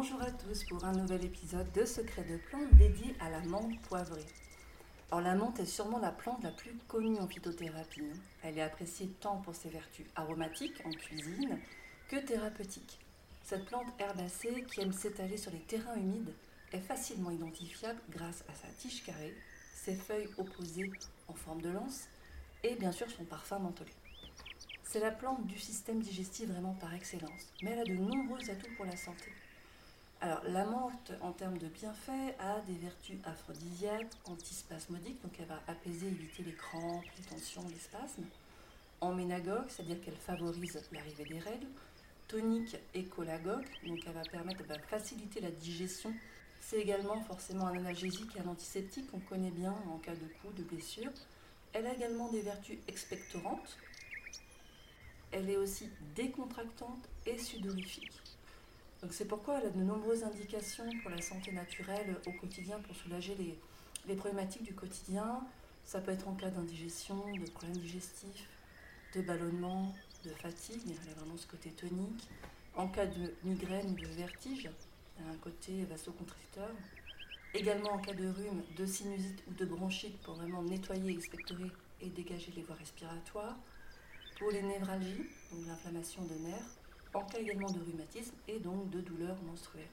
[0.00, 3.82] Bonjour à tous pour un nouvel épisode de Secrets de plantes dédié à la menthe
[3.88, 4.24] poivrée.
[5.10, 8.04] Alors la menthe est sûrement la plante la plus connue en phytothérapie.
[8.44, 11.58] Elle est appréciée tant pour ses vertus aromatiques en cuisine
[12.06, 13.00] que thérapeutiques.
[13.42, 16.32] Cette plante herbacée qui aime s'étaler sur les terrains humides
[16.72, 19.34] est facilement identifiable grâce à sa tige carrée,
[19.74, 20.92] ses feuilles opposées
[21.26, 22.04] en forme de lance
[22.62, 23.90] et bien sûr son parfum mentholé.
[24.84, 28.76] C'est la plante du système digestif vraiment par excellence, mais elle a de nombreux atouts
[28.76, 29.32] pour la santé.
[30.20, 35.62] Alors, la menthe, en termes de bienfaits, a des vertus aphrodisiaques, antispasmodiques, donc elle va
[35.68, 38.24] apaiser, éviter les crampes, les tensions, les spasmes.
[39.00, 41.68] Emménagogue, c'est-à-dire qu'elle favorise l'arrivée des règles.
[42.26, 46.12] Tonique et cholagogue, donc elle va permettre, de faciliter la digestion.
[46.60, 50.56] C'est également forcément un analgésique et un antiseptique qu'on connaît bien en cas de coups,
[50.56, 51.12] de blessures.
[51.72, 53.78] Elle a également des vertus expectorantes.
[55.30, 58.10] Elle est aussi décontractante et sudorifique.
[59.10, 63.34] C'est pourquoi elle a de nombreuses indications pour la santé naturelle au quotidien pour soulager
[63.36, 63.56] les,
[64.08, 65.40] les problématiques du quotidien.
[65.84, 68.48] Ça peut être en cas d'indigestion, de problèmes digestifs,
[69.14, 72.28] de ballonnement, de fatigue, elle a vraiment ce côté tonique.
[72.74, 74.68] En cas de migraine ou de vertige,
[75.18, 76.70] elle a un côté vasoconstricteur.
[77.54, 82.08] Également en cas de rhume, de sinusite ou de bronchite pour vraiment nettoyer, expectorer et
[82.08, 83.56] dégager les voies respiratoires.
[84.38, 86.76] Pour les névralgies, donc l'inflammation de nerfs
[87.14, 89.88] en cas également de rhumatisme et donc de douleurs menstruelles.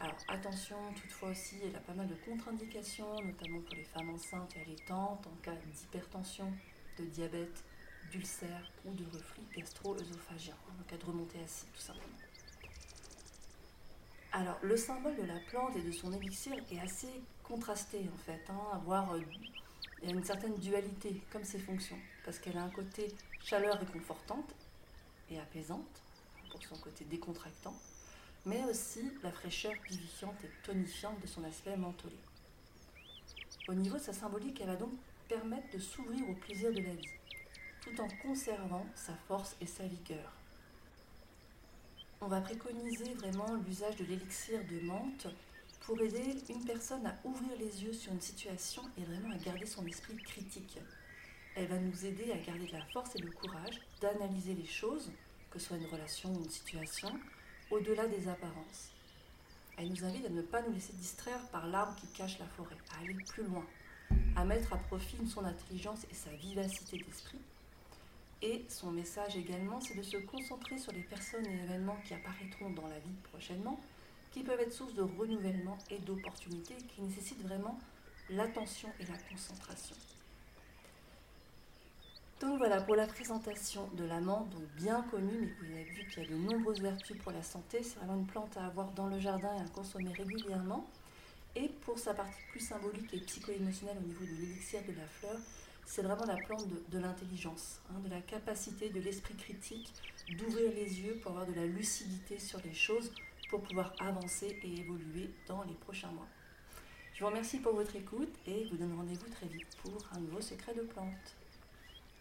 [0.00, 4.56] Alors attention, toutefois aussi, elle a pas mal de contre-indications, notamment pour les femmes enceintes
[4.56, 6.50] et allaitantes, en cas d'hypertension,
[6.98, 7.62] de diabète,
[8.10, 12.16] d'ulcère ou de reflux gastro-œsophagien, en cas de remontée acide tout simplement.
[14.32, 18.42] Alors le symbole de la plante et de son élixir est assez contrasté en fait,
[18.48, 19.20] hein, à euh,
[20.02, 23.08] il y une certaine dualité comme ses fonctions, parce qu'elle a un côté
[23.42, 24.54] chaleur réconfortante
[25.30, 26.02] et apaisante,
[26.50, 27.74] pour son côté décontractant,
[28.46, 32.16] mais aussi la fraîcheur vivifiante et tonifiante de son aspect mentholé.
[33.68, 34.92] Au niveau de sa symbolique, elle va donc
[35.28, 37.08] permettre de s'ouvrir au plaisir de la vie,
[37.82, 40.32] tout en conservant sa force et sa vigueur.
[42.20, 45.28] On va préconiser vraiment l'usage de l'élixir de menthe
[45.80, 49.66] pour aider une personne à ouvrir les yeux sur une situation et vraiment à garder
[49.66, 50.78] son esprit critique.
[51.56, 55.10] Elle va nous aider à garder de la force et le courage d'analyser les choses,
[55.50, 57.10] que ce soit une relation ou une situation,
[57.70, 58.92] au-delà des apparences.
[59.76, 62.76] Elle nous invite à ne pas nous laisser distraire par l'arbre qui cache la forêt,
[62.94, 63.64] à aller plus loin,
[64.36, 67.38] à mettre à profit son intelligence et sa vivacité d'esprit.
[68.42, 72.70] Et son message également, c'est de se concentrer sur les personnes et événements qui apparaîtront
[72.70, 73.80] dans la vie prochainement,
[74.30, 77.78] qui peuvent être source de renouvellement et d'opportunités, qui nécessitent vraiment
[78.30, 79.96] l'attention et la concentration.
[82.40, 86.22] Donc voilà pour la présentation de l'amande, donc bien connue, mais vous avez vu qu'il
[86.22, 87.82] y a de nombreuses vertus pour la santé.
[87.82, 90.88] C'est vraiment une plante à avoir dans le jardin et à consommer régulièrement.
[91.54, 95.36] Et pour sa partie plus symbolique et psycho-émotionnelle au niveau de l'élixir de la fleur,
[95.84, 99.92] c'est vraiment la plante de, l'intelligence, hein, de la capacité de l'esprit critique,
[100.38, 103.12] d'ouvrir les yeux pour avoir de la lucidité sur les choses,
[103.50, 106.28] pour pouvoir avancer et évoluer dans les prochains mois.
[107.12, 110.40] Je vous remercie pour votre écoute et vous donne rendez-vous très vite pour un nouveau
[110.40, 111.39] secret de plante.